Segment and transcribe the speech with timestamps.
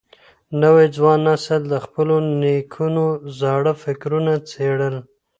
[0.61, 3.05] نوي ځوان نسل د خپلو نيکونو
[3.39, 4.95] زاړه فکرونه څېړل.